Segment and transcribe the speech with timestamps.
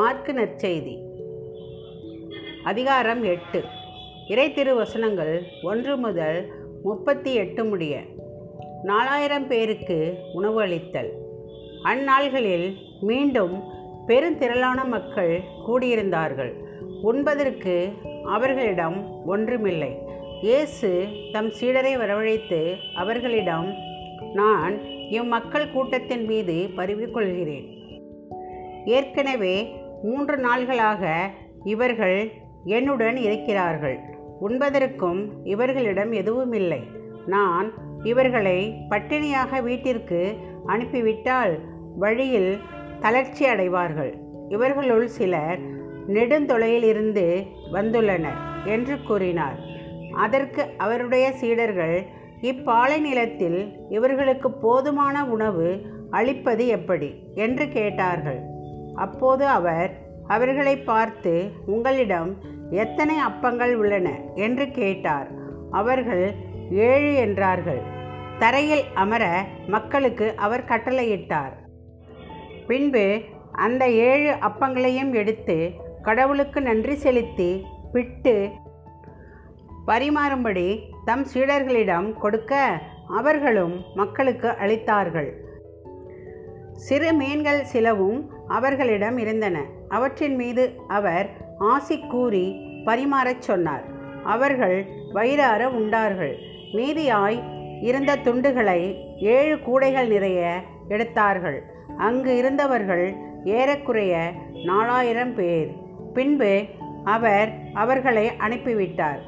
[0.00, 0.98] Mark நற்செய்தி.
[2.64, 3.64] அதிகாரம் எட்டு.
[4.28, 6.46] இறை திருவசனங்கள் ஒன்று முதல்
[6.82, 8.00] முப்பத்தி எட்டு முடிய
[8.82, 11.12] நாலாயிரம் பேருக்கு உணவு அளித்தல்.
[11.84, 13.62] அந்நாள்களில் மீண்டும்
[14.06, 16.52] பெருந்திரளான மக்கள் கூடியிருந்தார்கள்.
[17.02, 17.92] உண்பதற்கு
[18.24, 19.98] அவர்களிடம் ஒன்றுமில்லை.
[20.42, 23.74] இயேசு தம் சீடரை வரவழைத்து அவர்களிடம்
[24.34, 27.78] நான் இம்மக்கள் கூட்டத்தின் மீது பரவிக்கொள்கிறேன்.
[28.84, 31.30] ஏற்கனவே மூன்று நாள்களாக
[31.64, 32.32] இவர்கள்
[32.64, 33.98] என்னுடன் இருக்கிறார்கள்.
[34.48, 36.82] உண்பதற்கும் இவர்களிடம் எதுவும் இல்லை
[37.26, 40.36] நான் இவர்களை பட்டினியாக வீட்டிற்கு
[40.66, 41.58] அனுப்பிவிட்டால்
[41.98, 42.58] வழியில்
[43.00, 44.14] தளர்ச்சி அடைவார்கள்.
[44.48, 45.58] இவர்களுள் சிலர்
[46.08, 49.58] நெடுந்தொலையிலிருந்து வந்துள்ளனர் என்று கூறினார்.
[50.14, 52.06] அதற்கு அவருடைய சீடர்கள்
[52.40, 57.22] இப்பாலை நிலத்தில் இவர்களுக்கு போதுமான உணவு அளிப்பது எப்படி?
[57.34, 58.49] என்று கேட்டார்கள்.
[59.00, 59.92] அப்போது அவர்
[60.26, 61.32] அவர்களை பார்த்து
[61.66, 62.30] உங்களிடம்
[62.70, 64.08] எத்தனை அப்பங்கள் உள்ளன?
[64.34, 65.28] என்று கேட்டார்.
[65.70, 66.24] அவர்கள்
[66.88, 67.80] ஏழு என்றார்கள்.
[68.38, 69.24] தரையில் அமர
[69.66, 71.54] மக்களுக்கு அவர் கட்டளையிட்டார்.
[72.66, 73.06] பின்பு
[73.52, 75.56] அந்த ஏழு அப்பங்களையும் எடுத்து
[76.02, 77.50] கடவுளுக்கு நன்றி செலுத்தி
[77.92, 78.36] பிட்டு
[79.86, 80.68] பரிமாறும்படி
[81.04, 82.52] தம் சீடர்களிடம் கொடுக்க
[83.08, 85.30] அவர்களும் மக்களுக்கு அளித்தார்கள்.
[86.80, 89.62] சிறு மீன்கள் சிலவும் அவர்களிடம் இருந்தன.
[89.88, 91.28] அவற்றின் மீது அவர்
[91.58, 92.46] ஆசி கூறி
[92.84, 93.84] பரிமாறச் சொன்னார்.
[94.24, 96.38] அவர்கள் வயிறார உண்டார்கள்.
[96.72, 97.42] மீதியாய்
[97.82, 101.62] இருந்த துண்டுகளை ஏழு கூடைகள் நிறைய எடுத்தார்கள்.
[101.96, 104.32] அங்கு இருந்தவர்கள் ஏறக்குறைய
[104.64, 105.72] நாலாயிரம் பேர்.
[106.14, 106.64] பின்பு
[107.04, 109.20] அவர் அவர்களை அனுப்பிவிட்டார்.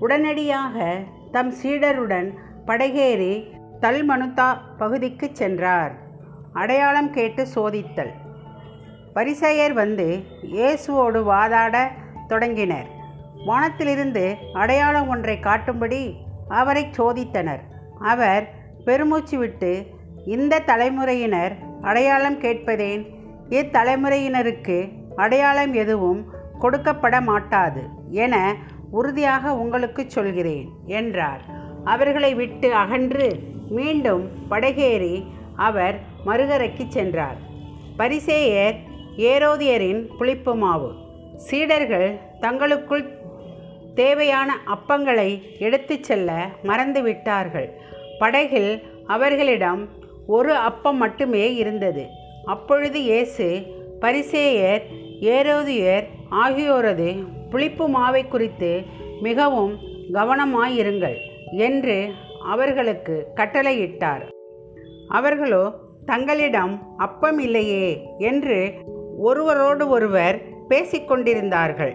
[0.00, 0.98] உடனடியாக
[1.32, 2.34] தம் சீடருடன்
[2.66, 6.02] படகேறி தல்மனுதா பகுதிக்கு சென்றார்.
[6.60, 8.12] அடையாளம் கேட்டு சோதித்தல்.
[9.14, 10.06] பரிசெயர் வந்து
[10.56, 11.76] இயேசுவோடு வாதாட
[12.28, 12.88] தொடங்கினர்.
[13.46, 16.02] வானத்திலிருந்து அடையாளம் ஒன்றை காட்டும்படி
[16.60, 17.62] அவரை சோதித்தனர்.
[18.12, 18.44] அவர்
[18.84, 19.72] பெருமூச்சு விட்டு
[20.36, 23.02] இந்த தலைமுறையினர் அடையாளம் கேட்பதேன்?
[23.58, 24.78] இத்தலைமுறையினருக்கு
[25.16, 26.22] அடையாளம் எதுவும்
[26.60, 27.82] கொடுக்கப்பட மாட்டாது
[28.24, 28.34] என
[28.90, 30.68] உறுதியாக உங்களுக்கு சொல்கிறேன்
[31.00, 31.42] என்றார்.
[31.84, 33.28] அவர்களை விட்டு அகன்று
[33.68, 35.16] மீண்டும் படகேறி
[35.68, 37.36] அவர் மறுகரைக்கு சென்றார்.
[37.98, 38.76] பரிசேயர்
[39.16, 40.90] ஏரோதியரின் புளிப்பு மாவு.
[41.36, 43.18] சீடர்கள் தங்களுக்குள்
[43.94, 47.68] தேவையான அப்பங்களை எடுத்து செல்ல மறந்து விட்டார்கள்.
[48.18, 49.88] படகில் அவர்களிடம்
[50.26, 52.06] ஒரு அப்பம் மட்டுமே இருந்தது.
[52.44, 53.62] அப்பொழுது இயேசு
[54.00, 54.82] பரிசேயர்
[55.20, 58.82] ஏரோதியர் ஆகியோரது புளிப்பு மாவை குறித்து
[59.20, 59.78] மிகவும்
[60.12, 61.16] கவனமாயிருங்கள்
[61.56, 62.12] என்று
[62.44, 64.24] அவர்களுக்கு கட்டளையிட்டார்.
[65.08, 65.64] அவர்களோ
[66.06, 68.72] தங்களிடம் அப்பம் இல்லையே என்று
[69.18, 71.94] ஒருவரோடு ஒருவர் பேசிக்கொண்டிருந்தார்கள்.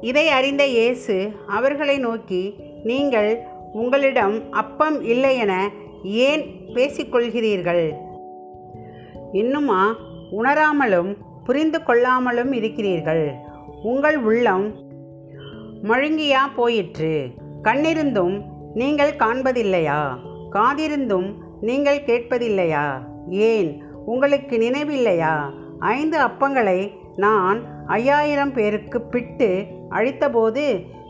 [0.00, 2.54] இதை அறிந்த இயேசு அவர்களை நோக்கி
[2.84, 3.40] நீங்கள்
[3.72, 5.70] உங்களிடம் அப்பம் இல்லை என
[6.02, 6.44] ஏன்
[6.74, 7.92] பேசிக்கொள்கிறீர்கள்?
[9.32, 9.96] இன்னுமா
[10.30, 13.34] உணராமலும் புரிந்து கொள்ளாமலும் இருக்கிறீர்கள்.
[13.82, 14.74] உங்கள் உள்ளம்
[15.82, 17.28] மழுங்கியா போயிற்று.
[17.62, 18.42] கண்ணிருந்தும்
[18.74, 20.00] நீங்கள் காண்பதில்லையா?
[20.50, 21.34] காதிருந்தும்
[21.66, 22.84] நீங்கள் கேட்பதில்லையா?
[23.28, 23.70] ஏன்?
[24.04, 25.34] உங்களுக்கு நினைவில்லையா?
[25.78, 26.80] ஐந்து அப்பங்களை
[27.16, 29.48] நான் ஐயாயிரம் பேருக்கு பிட்டு
[29.90, 30.64] அழித்தபோது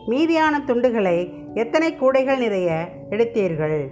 [0.07, 1.17] மீதியான துண்டுகளை
[1.53, 3.87] எத்தனை கூடைகள் நிறைய எடுத்தீர்கள்?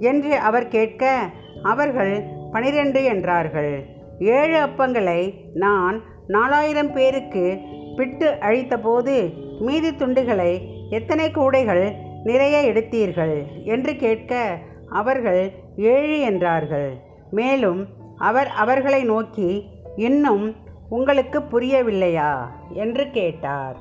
[0.00, 1.30] என்று அவர் கேட்க
[1.62, 2.14] அவர்கள்
[2.52, 3.72] பனிரெண்டு என்றார்கள்.
[4.18, 5.20] ஏழு அப்பங்களை
[5.54, 7.58] நான் நாலாயிரம் பேருக்கு
[7.96, 9.16] பிட்டு அழித்தபோது
[9.60, 10.52] மீதி துண்டுகளை
[10.90, 11.84] எத்தனை கூடைகள்
[12.24, 13.36] நிறைய எடுத்தீர்கள்?
[13.64, 14.58] என்று கேட்க
[14.92, 15.42] அவர்கள்
[15.76, 16.90] ஏழு என்றார்கள்.
[17.30, 17.86] மேலும்
[18.18, 19.50] அவர் அவர்களை நோக்கி
[19.96, 20.56] இன்னும்
[20.88, 22.32] உங்களுக்கு புரியவில்லையா?
[22.72, 23.76] என்று கேட்டார்.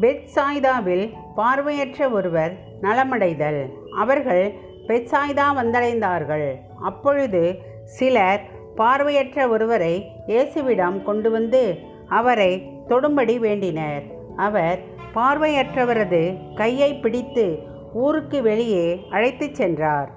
[0.00, 3.62] பெட்சாய்தாவில் பார்வையற்ற ஒருவர் நலமடைதல்.
[3.96, 4.44] அவர்கள்
[4.86, 6.48] பெட்சாய்தா வந்தடைந்தார்கள்.
[6.82, 7.42] அப்பொழுது
[7.84, 8.40] சிலர்
[8.74, 9.94] பார்வையற்ற ஒருவரை
[10.26, 11.78] இயேசுவிடம் கொண்டு வந்து
[12.08, 12.52] அவரை
[12.88, 14.04] தொடும்படி வேண்டினர்.
[14.36, 14.78] அவர்
[15.14, 17.46] பார்வையற்றவரது கையை பிடித்து
[17.94, 20.10] ஊருக்கு வெளியே அழைத்துச் சென்றார்.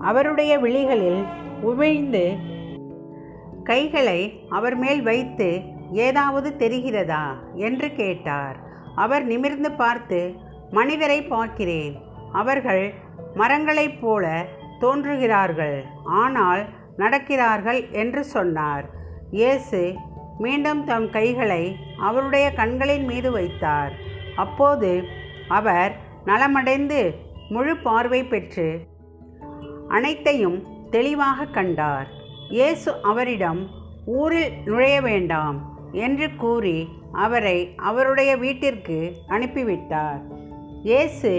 [0.00, 1.24] அவருடைய விழிகளில்
[1.64, 2.36] உமிழ்ந்து
[3.64, 5.60] கைகளை அவர் மேல் வைத்து
[5.92, 7.24] ஏதாவது தெரிகிறதா?
[7.54, 8.56] என்று கேட்டார்.
[8.94, 10.34] அவர் நிமிர்ந்து பார்த்து
[10.70, 11.96] மனிதரை பார்க்கிறேன்.
[12.32, 12.94] அவர்கள்
[13.34, 14.44] மரங்களைப் போல
[14.80, 15.84] தோன்றுகிறார்கள்.
[16.04, 16.64] ஆனால்
[16.98, 18.84] நடக்கிறார்கள் என்று சொன்னார்.
[19.30, 19.94] இயேசு
[20.38, 23.92] மீண்டும் தம் கைகளை அவருடைய கண்களின் மீது வைத்தார்.
[24.36, 25.04] அப்போது
[25.48, 27.00] அவர் நலமடைந்து
[27.48, 28.68] முழு பார்வை பெற்று
[29.88, 30.58] அனைத்தையும்
[30.90, 32.08] தெளிவாக கண்டார்.
[32.48, 33.60] இயேசு அவரிடம்
[34.04, 35.58] ஊரில் நுழைய வேண்டாம்
[35.92, 40.20] என்று கூறி அவரை அவருடைய வீட்டிற்கு அனுப்பிவிட்டார்.
[40.82, 41.32] இயேசு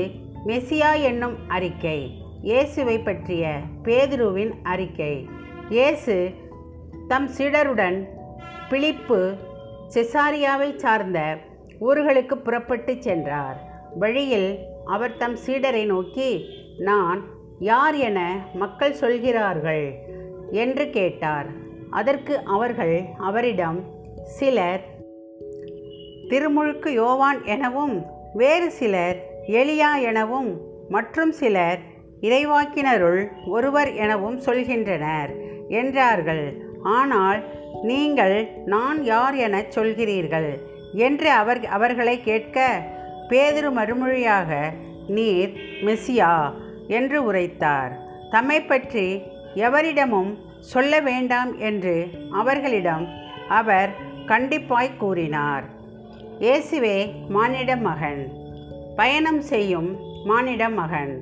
[0.45, 1.99] மெசியா என்னும் அறிக்கை
[2.43, 5.27] இயேசுவை பற்றிய பேதுருவின் அறிக்கை.
[5.69, 6.15] இயேசு
[7.07, 7.97] தம் சீடருடன்
[8.69, 9.19] பிலிப்பு
[9.93, 11.19] செசாரியாவை சார்ந்த
[11.79, 13.57] ஊர்களுக்கு புறப்பட்டு சென்றார்.
[13.99, 14.51] வழியில்
[14.85, 16.45] அவர் தம் சீடரை நோக்கி
[16.77, 17.23] நான்
[17.59, 19.93] யார் என மக்கள் சொல்கிறார்கள்?
[20.51, 21.45] என்று கேட்டார்.
[21.89, 23.83] அதற்கு அவர்கள் அவரிடம்
[24.23, 24.81] சிலர்
[26.27, 31.79] திருமுழுக்கு யோவான் எனவும் வேறு சிலர் எலியா எனவும் மற்றும் சிலர்
[32.21, 35.29] இறைவாக்கினருள் ஒருவர் எனவும் சொல்கின்றனர்
[35.67, 36.63] என்றார்கள்.
[36.83, 37.43] ஆனால்
[37.81, 40.57] நீங்கள் நான் யார் எனச் சொல்கிறீர்கள்?
[40.93, 42.81] என்று அவர் அவர்களை கேட்க
[43.31, 44.51] பேதுரு மறுமொழியாக
[45.07, 45.51] நீர்
[45.85, 46.31] மெசியா
[46.87, 47.91] என்று உரைத்தார்.
[48.29, 49.07] தம்மை பற்றி
[49.55, 50.31] எவரிடமும்
[50.71, 51.95] சொல்ல வேண்டாம் என்று
[52.31, 53.05] அவர்களிடம்
[53.59, 53.91] அவர்
[54.25, 55.63] கண்டிப்பாய் கூறினார்.
[56.39, 56.97] இயேசுவே
[57.29, 58.21] மானிட மகன்.
[58.95, 59.89] பயணம் செய்யும்
[60.25, 61.13] மானிட மகன்.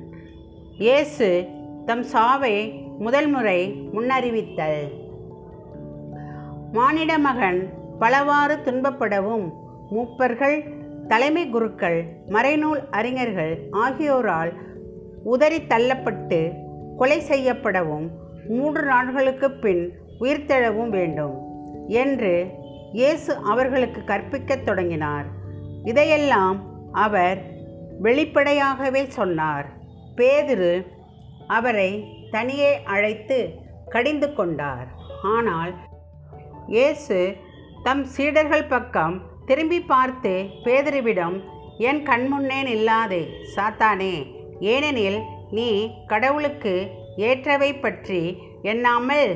[0.78, 1.28] இயேசு
[1.86, 2.56] தம் சாவை
[2.98, 3.60] முதல் முறை
[3.94, 4.82] முன்னறிவித்தல்.
[6.72, 7.60] மானிட மகன்
[7.98, 9.46] பலவாறு துன்பப்படவும்
[9.94, 10.58] மூப்பர்கள்
[11.08, 14.52] தலைமை குருக்கள் மறைநூல் அறிஞர்கள் ஆகியோரால்
[15.24, 16.52] உதறி தள்ளப்பட்டு
[16.96, 18.08] கொலை செய்யப்படவும்
[18.48, 21.38] மூன்று நாட்களுக்கு பின் உயிர்த்தெழவும் வேண்டும்
[21.88, 22.46] என்று
[22.92, 25.24] இயேசு அவர்களுக்கு கற்பிக்கத் தொடங்கினார்.
[25.84, 26.62] இதையெல்லாம்
[26.92, 27.42] அவர்
[28.00, 29.66] வெளிப்படையாகவே சொன்னார்.
[30.16, 30.86] பேதுரு
[31.46, 33.48] அவரை தனியே அழைத்து
[33.88, 34.86] கடிந்து கொண்டார்.
[35.22, 35.74] ஆனால்
[36.66, 37.36] இயேசு
[37.82, 40.32] தம் சீடர்கள் பக்கம் திரும்பி பார்த்து
[40.64, 41.36] பேதுருவிடம்
[41.88, 43.22] என் கண்முன்னே நில்லாதே
[43.54, 44.14] சாத்தானே
[44.72, 45.18] ஏனெனில்
[45.50, 45.68] நீ
[46.06, 46.74] கடவுளுக்கு
[47.28, 48.20] ஏற்றவை பற்றி
[48.72, 49.32] எண்ணாமல்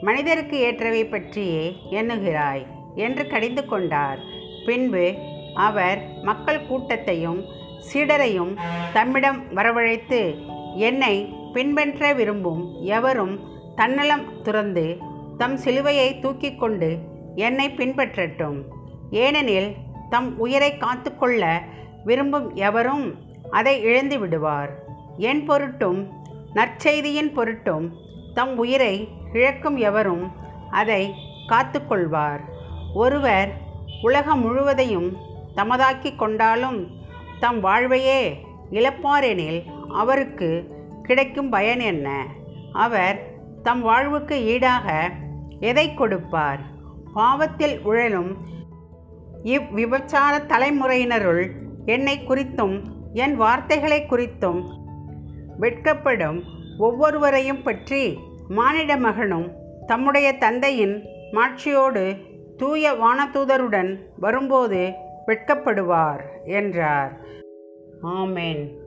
[0.00, 2.64] மனிதருக்கு ஏற்றவை பற்றியே எண்ணுகிறாய்
[3.04, 4.18] என்று கடிந்து கொண்டார்.
[4.66, 5.04] பின்பு
[5.68, 7.40] அவர் மக்கள் கூட்டத்தையும்
[7.92, 8.52] சீடரையும்
[8.92, 10.22] தம்மிடம் வரவழைத்து
[10.88, 11.14] என்னை
[11.52, 12.62] பின்பற்ற விரும்பும்
[12.98, 13.34] எவரும்
[13.76, 14.86] தன்னலம் துறந்து
[15.38, 16.92] தம் சிலுவையை தூக்கிக் கொண்டு
[17.48, 18.60] என்னை பின்பற்றட்டும்.
[19.12, 19.70] ஏனெனில்
[20.10, 21.62] தம் உயிரை காத்துக்கொள்ள
[22.04, 23.14] விரும்பும் எவரும்
[23.50, 24.70] அதை இழந்து விடுவார்.
[25.16, 26.00] என் பொருட்டும்
[26.54, 27.86] நற்செய்தியின் பொருட்டும்
[28.34, 30.24] தம் உயிரை இழக்கும் எவரும்
[30.70, 31.14] அதை
[31.48, 32.40] காத்துக்கொள்வார்.
[32.94, 33.50] ஒருவர்
[34.02, 35.16] உலகம் முழுவதையும்
[35.56, 36.80] தமதாக்கி கொண்டாலும்
[37.40, 40.50] தம் வாழ்வையே இழப்பாரெனில் அவருக்கு
[41.02, 42.26] கிடைக்கும் பயன் என்ன?
[42.72, 43.18] அவர்
[43.62, 45.10] தம் வாழ்வுக்கு ஈடாக
[45.60, 46.60] எதை கொடுப்பார்?
[47.14, 48.36] பாவத்தில் உழலும்
[49.42, 51.50] இவ்விபச்சார தலைமுறையினருள்
[51.84, 54.64] என்னை குறித்தும் என் வார்த்தைகளை குறித்தும்
[55.60, 56.42] வெட்கப்படும்
[56.78, 58.18] ஒவ்வொருவரையும் பற்றி
[58.48, 59.52] மானிட மகனும்
[59.86, 61.02] தம்முடைய தந்தையின்
[61.32, 62.16] மாட்சியோடு
[62.56, 64.92] தூய வானதூதருடன் வரும்போது
[65.26, 67.20] வெட்கப்படுவார் என்றார்.
[68.02, 68.81] ஆமேன்.